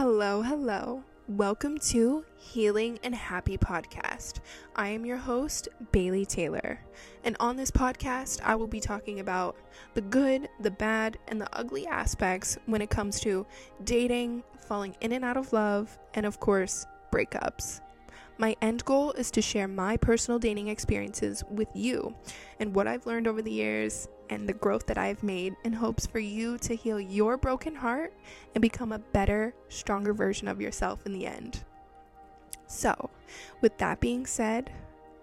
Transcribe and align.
Hello, 0.00 0.42
hello. 0.42 1.02
Welcome 1.26 1.76
to 1.88 2.24
Healing 2.36 3.00
and 3.02 3.12
Happy 3.12 3.58
Podcast. 3.58 4.34
I 4.76 4.90
am 4.90 5.04
your 5.04 5.16
host, 5.16 5.66
Bailey 5.90 6.24
Taylor. 6.24 6.78
And 7.24 7.36
on 7.40 7.56
this 7.56 7.72
podcast, 7.72 8.40
I 8.44 8.54
will 8.54 8.68
be 8.68 8.78
talking 8.78 9.18
about 9.18 9.56
the 9.94 10.00
good, 10.00 10.48
the 10.60 10.70
bad, 10.70 11.18
and 11.26 11.40
the 11.40 11.48
ugly 11.52 11.84
aspects 11.88 12.56
when 12.66 12.80
it 12.80 12.90
comes 12.90 13.18
to 13.22 13.44
dating, 13.82 14.44
falling 14.68 14.94
in 15.00 15.10
and 15.10 15.24
out 15.24 15.36
of 15.36 15.52
love, 15.52 15.98
and 16.14 16.24
of 16.24 16.38
course, 16.38 16.86
breakups. 17.12 17.80
My 18.40 18.56
end 18.62 18.84
goal 18.84 19.10
is 19.12 19.32
to 19.32 19.42
share 19.42 19.66
my 19.66 19.96
personal 19.96 20.38
dating 20.38 20.68
experiences 20.68 21.42
with 21.50 21.68
you 21.74 22.14
and 22.60 22.72
what 22.72 22.86
I've 22.86 23.04
learned 23.04 23.26
over 23.26 23.42
the 23.42 23.50
years 23.50 24.08
and 24.30 24.48
the 24.48 24.52
growth 24.52 24.86
that 24.86 24.96
I've 24.96 25.24
made 25.24 25.56
in 25.64 25.72
hopes 25.72 26.06
for 26.06 26.20
you 26.20 26.56
to 26.58 26.76
heal 26.76 27.00
your 27.00 27.36
broken 27.36 27.74
heart 27.74 28.14
and 28.54 28.62
become 28.62 28.92
a 28.92 29.00
better, 29.00 29.54
stronger 29.68 30.14
version 30.14 30.46
of 30.46 30.60
yourself 30.60 31.04
in 31.04 31.12
the 31.12 31.26
end. 31.26 31.64
So, 32.68 33.10
with 33.60 33.76
that 33.78 33.98
being 33.98 34.24
said, 34.24 34.70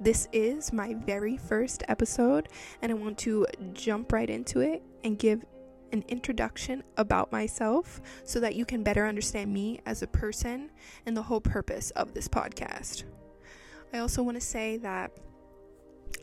this 0.00 0.26
is 0.32 0.72
my 0.72 0.94
very 0.94 1.36
first 1.36 1.84
episode, 1.86 2.48
and 2.82 2.90
I 2.90 2.96
want 2.96 3.16
to 3.18 3.46
jump 3.74 4.12
right 4.12 4.28
into 4.28 4.58
it 4.58 4.82
and 5.04 5.18
give 5.18 5.44
an 5.92 6.04
introduction 6.08 6.82
about 6.96 7.32
myself 7.32 8.00
so 8.24 8.40
that 8.40 8.54
you 8.54 8.64
can 8.64 8.82
better 8.82 9.06
understand 9.06 9.52
me 9.52 9.80
as 9.86 10.02
a 10.02 10.06
person 10.06 10.70
and 11.06 11.16
the 11.16 11.22
whole 11.22 11.40
purpose 11.40 11.90
of 11.92 12.14
this 12.14 12.28
podcast. 12.28 13.04
I 13.92 13.98
also 13.98 14.22
want 14.22 14.36
to 14.36 14.40
say 14.40 14.76
that 14.78 15.12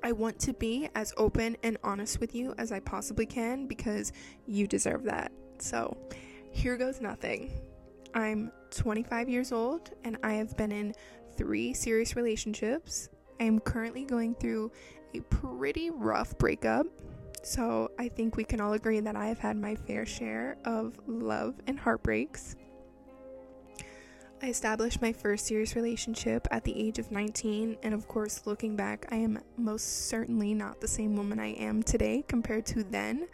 I 0.03 0.11
want 0.11 0.39
to 0.39 0.53
be 0.53 0.89
as 0.95 1.13
open 1.15 1.57
and 1.63 1.77
honest 1.83 2.19
with 2.19 2.33
you 2.33 2.53
as 2.57 2.71
I 2.71 2.79
possibly 2.79 3.25
can 3.25 3.67
because 3.67 4.11
you 4.47 4.67
deserve 4.67 5.03
that. 5.03 5.31
So, 5.59 5.95
here 6.51 6.75
goes 6.75 6.99
nothing. 6.99 7.51
I'm 8.13 8.51
25 8.71 9.29
years 9.29 9.51
old 9.51 9.91
and 10.03 10.17
I 10.23 10.33
have 10.33 10.57
been 10.57 10.71
in 10.71 10.93
three 11.37 11.73
serious 11.73 12.15
relationships. 12.15 13.09
I 13.39 13.45
am 13.45 13.59
currently 13.59 14.05
going 14.05 14.35
through 14.35 14.71
a 15.13 15.21
pretty 15.21 15.89
rough 15.89 16.37
breakup 16.37 16.87
so 17.43 17.91
I 17.97 18.07
think 18.07 18.37
we 18.37 18.43
can 18.43 18.61
all 18.61 18.73
agree 18.73 18.99
that 18.99 19.15
I 19.15 19.27
have 19.27 19.39
had 19.39 19.57
my 19.57 19.75
fair 19.75 20.05
share 20.05 20.57
of 20.65 20.99
love 21.07 21.55
and 21.67 21.79
heartbreaks. 21.79 22.55
I 24.43 24.47
established 24.47 25.01
my 25.01 25.13
first 25.13 25.45
serious 25.45 25.75
relationship 25.75 26.47
at 26.49 26.63
the 26.63 26.75
age 26.75 26.97
of 26.97 27.11
19, 27.11 27.77
and 27.83 27.93
of 27.93 28.07
course, 28.07 28.41
looking 28.45 28.75
back, 28.75 29.05
I 29.11 29.17
am 29.17 29.39
most 29.55 30.07
certainly 30.07 30.55
not 30.55 30.81
the 30.81 30.87
same 30.87 31.15
woman 31.15 31.39
I 31.39 31.53
am 31.53 31.83
today 31.83 32.23
compared 32.27 32.65
to 32.67 32.83
then. 32.83 33.27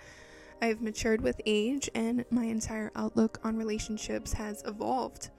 I 0.62 0.66
have 0.66 0.82
matured 0.82 1.22
with 1.22 1.40
age, 1.46 1.90
and 1.96 2.26
my 2.30 2.44
entire 2.46 2.92
outlook 2.96 3.40
on 3.44 3.56
relationships 3.56 4.34
has 4.34 4.64
evolved. 4.66 5.30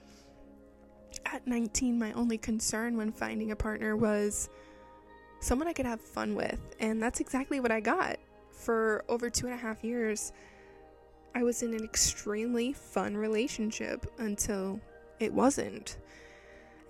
At 1.26 1.46
19, 1.46 1.98
my 1.98 2.12
only 2.12 2.38
concern 2.38 2.96
when 2.96 3.12
finding 3.12 3.50
a 3.50 3.56
partner 3.56 3.94
was 3.94 4.48
someone 5.40 5.68
I 5.68 5.74
could 5.74 5.86
have 5.86 6.00
fun 6.00 6.34
with, 6.34 6.60
and 6.80 7.02
that's 7.02 7.20
exactly 7.20 7.60
what 7.60 7.72
I 7.72 7.80
got 7.80 8.18
for 8.58 9.04
over 9.08 9.30
two 9.30 9.46
and 9.46 9.54
a 9.54 9.58
half 9.58 9.84
years, 9.84 10.32
I 11.34 11.42
was 11.42 11.62
in 11.62 11.72
an 11.74 11.84
extremely 11.84 12.72
fun 12.72 13.16
relationship 13.16 14.12
until 14.18 14.80
it 15.20 15.32
wasn't. 15.32 15.98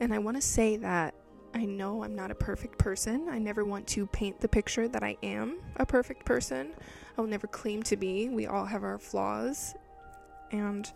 And 0.00 0.14
I 0.14 0.18
want 0.18 0.36
to 0.36 0.40
say 0.40 0.76
that 0.78 1.14
I 1.54 1.64
know 1.64 2.02
I'm 2.04 2.14
not 2.14 2.30
a 2.30 2.34
perfect 2.34 2.78
person. 2.78 3.28
I 3.28 3.38
never 3.38 3.64
want 3.64 3.86
to 3.88 4.06
paint 4.06 4.40
the 4.40 4.48
picture 4.48 4.88
that 4.88 5.02
I 5.02 5.16
am 5.22 5.58
a 5.76 5.86
perfect 5.86 6.24
person. 6.24 6.74
I 7.16 7.20
will 7.20 7.28
never 7.28 7.46
claim 7.46 7.82
to 7.84 7.96
be. 7.96 8.28
We 8.28 8.46
all 8.46 8.64
have 8.64 8.84
our 8.84 8.98
flaws. 8.98 9.74
And 10.52 10.90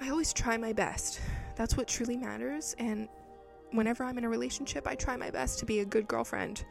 I 0.00 0.10
always 0.10 0.32
try 0.32 0.56
my 0.56 0.72
best. 0.72 1.20
That's 1.56 1.76
what 1.76 1.88
truly 1.88 2.16
matters. 2.16 2.74
And 2.78 3.08
whenever 3.70 4.04
I'm 4.04 4.18
in 4.18 4.24
a 4.24 4.28
relationship, 4.28 4.86
I 4.86 4.94
try 4.94 5.16
my 5.16 5.30
best 5.30 5.58
to 5.60 5.66
be 5.66 5.80
a 5.80 5.84
good 5.84 6.08
girlfriend. 6.08 6.64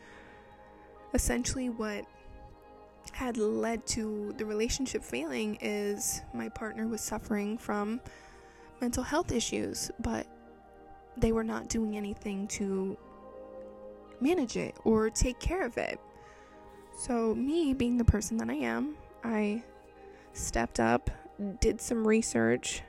Essentially, 1.14 1.70
what 1.70 2.06
had 3.24 3.38
led 3.38 3.86
to 3.88 4.34
the 4.38 4.46
relationship 4.46 5.04
failing 5.04 5.58
is 5.62 6.22
my 6.34 6.50
partner 6.50 6.88
was 6.88 7.00
suffering 7.00 7.58
from 7.58 8.02
mental 8.82 9.04
health 9.04 9.32
issues, 9.32 9.90
but 10.00 10.28
they 11.16 11.32
were 11.32 11.44
not 11.44 11.70
doing 11.70 11.96
anything 11.96 12.48
to 12.48 12.98
manage 14.20 14.58
it 14.58 14.76
or 14.84 15.10
take 15.10 15.40
care 15.40 15.66
of 15.66 15.78
it. 15.78 16.00
So, 16.98 17.34
me 17.34 17.74
being 17.74 17.98
the 17.98 18.04
person 18.04 18.38
that 18.38 18.50
I 18.50 18.56
am, 18.56 18.96
I 19.24 19.64
stepped 20.34 20.80
up, 20.80 21.10
did 21.62 21.80
some 21.80 22.06
research. 22.06 22.82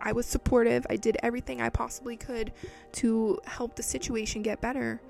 I 0.00 0.12
was 0.12 0.26
supportive. 0.26 0.84
I 0.90 0.96
did 0.96 1.16
everything 1.22 1.62
I 1.62 1.68
possibly 1.68 2.16
could 2.16 2.52
to 2.92 3.38
help 3.46 3.76
the 3.76 3.82
situation 3.82 4.42
get 4.42 4.60
better. 4.60 5.00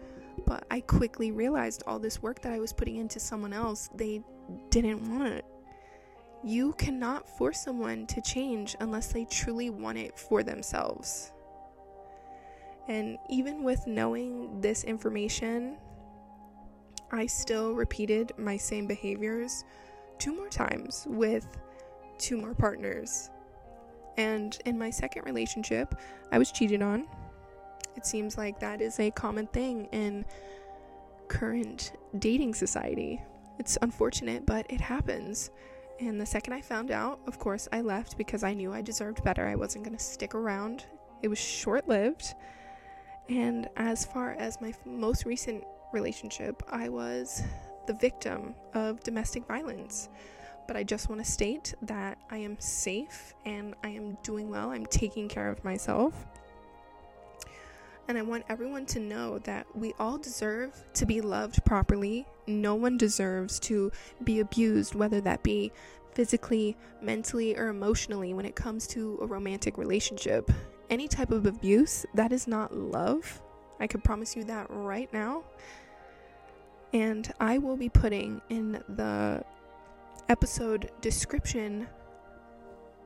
But 0.47 0.65
I 0.70 0.81
quickly 0.81 1.32
realized 1.32 1.82
all 1.87 1.99
this 1.99 2.22
work 2.22 2.41
that 2.43 2.53
I 2.53 2.60
was 2.60 2.72
putting 2.72 2.97
into 2.97 3.20
someone 3.20 3.53
else, 3.53 3.91
they 3.94 4.22
didn't 4.71 5.11
want 5.11 5.28
it. 5.33 5.44
You 6.43 6.72
cannot 6.75 7.28
force 7.28 7.61
someone 7.61 8.06
to 8.06 8.21
change 8.22 8.77
unless 8.81 9.09
they 9.09 9.27
truly 9.27 9.71
want 9.71 9.99
it 9.99 10.19
for 10.19 10.43
themselves. 10.43 11.33
And 12.88 13.19
even 13.28 13.62
with 13.62 13.87
knowing 13.87 14.61
this 14.61 14.84
information, 14.84 15.77
I 17.12 17.27
still 17.27 17.72
repeated 17.75 18.33
my 18.38 18.56
same 18.56 18.87
behaviors 18.87 19.65
two 20.19 20.34
more 20.34 20.49
times 20.49 21.06
with 21.09 21.59
two 22.19 22.37
more 22.37 22.55
partners. 22.55 23.31
And 24.17 24.56
in 24.65 24.78
my 24.78 24.91
second 24.91 25.25
relationship, 25.25 25.94
I 26.32 26.38
was 26.38 26.53
cheated 26.53 26.82
on. 26.82 27.06
It 27.97 28.06
seems 28.06 28.38
like 28.38 28.61
that 28.61 28.81
is 28.81 28.99
a 29.00 29.11
common 29.11 29.47
thing 29.49 29.87
in 29.93 30.25
current 31.28 31.93
dating 32.19 32.55
society. 32.55 33.21
It's 33.60 33.76
unfortunate, 33.82 34.47
but 34.47 34.65
it 34.72 34.81
happens. 34.81 35.50
And 36.00 36.19
the 36.19 36.25
second 36.25 36.54
I 36.54 36.62
found 36.62 36.91
out, 36.91 37.21
of 37.26 37.38
course, 37.38 37.69
I 37.71 37.82
left 37.82 38.16
because 38.16 38.43
I 38.43 38.54
knew 38.54 38.72
I 38.72 38.81
deserved 38.81 39.22
better. 39.22 39.47
I 39.47 39.54
wasn't 39.54 39.84
going 39.84 39.94
to 39.94 40.03
stick 40.03 40.34
around. 40.34 40.87
It 41.21 41.28
was 41.28 41.38
short 41.38 41.87
lived. 41.87 42.34
And 43.28 43.69
as 43.76 44.06
far 44.06 44.32
as 44.38 44.62
my 44.62 44.72
most 44.87 45.26
recent 45.26 45.62
relationship, 45.93 46.62
I 46.72 46.88
was 46.88 47.43
the 47.87 47.93
victim 47.93 48.54
of 48.72 49.03
domestic 49.03 49.47
violence. 49.47 50.09
But 50.66 50.78
I 50.78 50.82
just 50.82 51.10
want 51.10 51.22
to 51.22 51.31
state 51.31 51.75
that 51.82 52.16
I 52.31 52.38
am 52.38 52.59
safe 52.60 53.34
and 53.44 53.75
I 53.84 53.91
am 53.91 54.16
doing 54.22 54.49
well. 54.49 54.70
I'm 54.70 54.87
taking 54.87 55.28
care 55.28 55.50
of 55.50 55.62
myself. 55.65 56.15
And 58.10 58.19
I 58.19 58.22
want 58.22 58.44
everyone 58.48 58.87
to 58.87 58.98
know 58.98 59.38
that 59.44 59.69
we 59.72 59.94
all 60.00 60.19
deserve 60.19 60.75
to 60.94 61.06
be 61.06 61.21
loved 61.21 61.65
properly. 61.65 62.26
No 62.48 62.75
one 62.75 62.98
deserves 62.98 63.60
to 63.60 63.93
be 64.25 64.41
abused, 64.41 64.97
whether 64.97 65.21
that 65.21 65.44
be 65.44 65.71
physically, 66.12 66.76
mentally, 67.00 67.56
or 67.56 67.69
emotionally 67.69 68.34
when 68.34 68.47
it 68.47 68.56
comes 68.56 68.88
to 68.88 69.16
a 69.22 69.26
romantic 69.26 69.78
relationship. 69.78 70.50
Any 70.91 71.06
type 71.06 71.31
of 71.31 71.47
abuse, 71.47 72.04
that 72.15 72.32
is 72.32 72.49
not 72.49 72.76
love. 72.76 73.41
I 73.78 73.87
could 73.87 74.03
promise 74.03 74.34
you 74.34 74.43
that 74.43 74.66
right 74.70 75.12
now. 75.12 75.44
And 76.93 77.32
I 77.38 77.59
will 77.59 77.76
be 77.76 77.88
putting 77.88 78.43
in 78.49 78.82
the 78.88 79.44
episode 80.28 80.91
description 81.00 81.87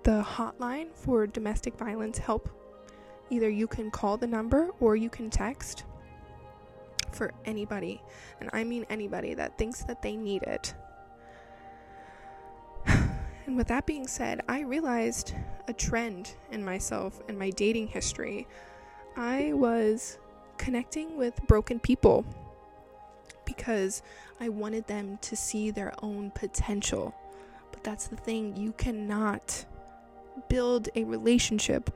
the 0.03 0.22
hotline 0.22 0.94
for 0.94 1.26
domestic 1.26 1.76
violence 1.76 2.16
help 2.16 2.48
Either 3.31 3.49
you 3.49 3.67
can 3.67 3.91
call 3.91 4.17
the 4.17 4.27
number 4.27 4.71
or 4.81 4.97
you 4.97 5.09
can 5.09 5.31
text 5.31 5.85
for 7.12 7.33
anybody, 7.45 8.03
and 8.41 8.51
I 8.53 8.65
mean 8.65 8.85
anybody 8.91 9.35
that 9.35 9.57
thinks 9.57 9.83
that 9.85 10.03
they 10.03 10.17
need 10.17 10.43
it. 10.43 10.75
and 12.87 13.57
with 13.57 13.69
that 13.69 13.87
being 13.87 14.07
said, 14.07 14.43
I 14.49 14.61
realized 14.61 15.35
a 15.69 15.73
trend 15.73 16.35
in 16.51 16.65
myself 16.65 17.23
and 17.29 17.39
my 17.39 17.50
dating 17.50 17.88
history. 17.88 18.47
I 19.17 19.53
was 19.55 20.19
connecting 20.59 21.17
with 21.17 21.41
broken 21.47 21.79
people 21.79 22.25
because 23.44 24.03
I 24.41 24.49
wanted 24.49 24.87
them 24.87 25.19
to 25.23 25.37
see 25.37 25.70
their 25.70 25.93
own 26.03 26.31
potential. 26.32 27.15
But 27.70 27.85
that's 27.85 28.09
the 28.09 28.17
thing, 28.17 28.56
you 28.56 28.73
cannot 28.73 29.65
build 30.49 30.88
a 30.97 31.05
relationship 31.05 31.91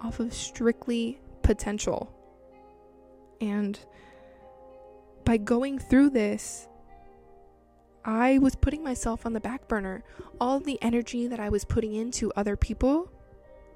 off 0.00 0.20
of 0.20 0.32
strictly 0.32 1.20
potential. 1.42 2.12
And 3.40 3.78
by 5.24 5.36
going 5.36 5.78
through 5.78 6.10
this, 6.10 6.68
I 8.04 8.38
was 8.38 8.56
putting 8.56 8.82
myself 8.82 9.26
on 9.26 9.32
the 9.32 9.40
back 9.40 9.68
burner. 9.68 10.02
All 10.40 10.60
the 10.60 10.78
energy 10.82 11.26
that 11.26 11.40
I 11.40 11.48
was 11.48 11.64
putting 11.64 11.94
into 11.94 12.32
other 12.34 12.56
people 12.56 13.10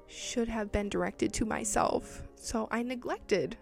should 0.07 0.47
have 0.47 0.71
been 0.71 0.89
directed 0.89 1.33
to 1.33 1.45
myself. 1.45 2.23
So 2.35 2.67
I 2.71 2.83
neglected. 2.83 3.57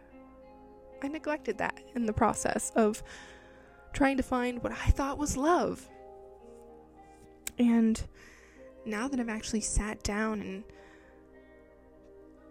I 1.02 1.08
neglected 1.10 1.58
that 1.58 1.80
in 1.96 2.06
the 2.06 2.14
process 2.14 2.72
of 2.76 3.04
trying 3.92 4.18
to 4.18 4.24
find 4.24 4.64
what 4.64 4.72
I 4.72 4.90
thought 4.90 5.18
was 5.18 5.38
love. 5.38 5.88
And 7.60 8.02
now 8.86 9.08
that 9.08 9.20
I've 9.20 9.30
actually 9.30 9.62
sat 9.62 10.02
down 10.04 10.42
and 10.42 10.64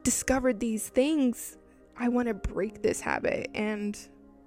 discovered 0.02 0.60
these 0.60 0.88
things, 0.88 1.56
I 1.96 2.08
want 2.08 2.28
to 2.28 2.34
break 2.34 2.82
this 2.82 3.00
habit. 3.00 3.50
And 3.54 3.98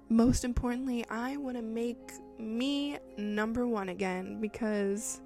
most 0.08 0.44
importantly, 0.44 1.04
I 1.10 1.36
want 1.36 1.56
to 1.56 1.62
make 1.62 2.12
me 2.38 2.98
number 3.16 3.66
one 3.66 3.88
again 3.88 4.40
because 4.40 5.20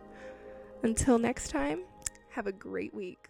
Until 0.82 1.18
next 1.18 1.50
time, 1.50 1.80
have 2.30 2.46
a 2.46 2.52
great 2.52 2.94
week. 2.94 3.28